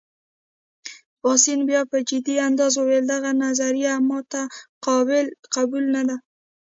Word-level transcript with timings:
پاسیني 1.21 1.63
بیا 1.69 1.81
په 1.91 1.97
جدي 2.09 2.35
انداز 2.47 2.73
وویل: 2.75 3.05
دغه 3.13 3.31
نظریه 3.43 3.93
ما 4.09 4.19
ته 4.31 4.41
قابل 4.85 5.25
قبول 5.55 5.83
نه 5.95 6.01
ده. 6.07 6.15